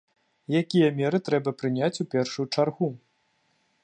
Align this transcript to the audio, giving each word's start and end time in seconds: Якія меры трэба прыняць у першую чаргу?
Якія 0.61 0.87
меры 1.01 1.19
трэба 1.27 1.53
прыняць 1.59 2.01
у 2.05 2.05
першую 2.17 2.45
чаргу? 2.55 2.89